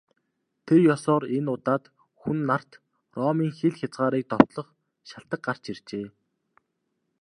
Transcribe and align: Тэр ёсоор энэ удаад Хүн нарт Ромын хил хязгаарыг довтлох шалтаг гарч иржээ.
Тэр 0.65 0.79
ёсоор 0.95 1.23
энэ 1.37 1.49
удаад 1.57 1.83
Хүн 2.19 2.37
нарт 2.49 2.71
Ромын 3.17 3.51
хил 3.57 3.75
хязгаарыг 3.79 4.23
довтлох 4.31 4.67
шалтаг 5.09 5.41
гарч 5.47 5.63
иржээ. 5.71 6.05